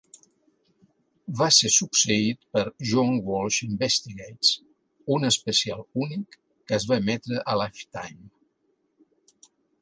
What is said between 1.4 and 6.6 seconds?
Va ser succeït per "John Walsh Investigates", un especial únic